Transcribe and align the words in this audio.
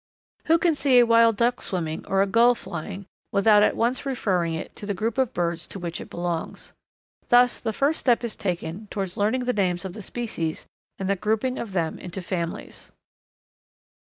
Who 0.45 0.57
can 0.57 0.73
see 0.73 0.97
a 0.97 1.05
Wild 1.05 1.37
Duck 1.37 1.61
swimming, 1.61 2.03
or 2.07 2.23
a 2.23 2.25
Gull 2.25 2.55
flying, 2.55 3.05
without 3.31 3.61
at 3.61 3.75
once 3.75 4.03
referring 4.03 4.55
it 4.55 4.75
to 4.77 4.87
the 4.87 4.95
group 4.95 5.19
of 5.19 5.31
birds 5.31 5.67
to 5.67 5.77
which 5.77 6.01
it 6.01 6.09
belongs? 6.09 6.73
Thus 7.29 7.59
the 7.59 7.71
first 7.71 7.99
step 7.99 8.23
is 8.23 8.35
taken 8.35 8.87
toward 8.87 9.15
learning 9.15 9.45
the 9.45 9.53
names 9.53 9.85
of 9.85 9.93
the 9.93 10.01
species, 10.01 10.65
and 10.97 11.07
the 11.07 11.15
grouping 11.15 11.59
of 11.59 11.73
them 11.73 11.99
into 11.99 12.23
families. 12.23 12.91